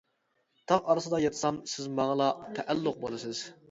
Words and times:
تاغ 0.71 0.89
ئارىسىدا 0.93 1.21
ياتسام 1.25 1.61
سىز 1.77 1.93
ماڭىلا 2.01 2.35
تەئەللۇق 2.59 3.03
بولىسىز! 3.07 3.49